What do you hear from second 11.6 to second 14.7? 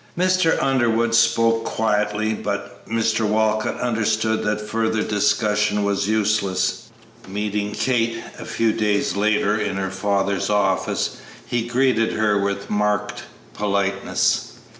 greeted her with marked politeness.